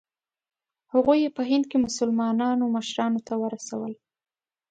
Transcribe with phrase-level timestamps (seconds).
[0.93, 3.93] هغوی یې په هند کې مسلمانانو مشرانو ته ورسول.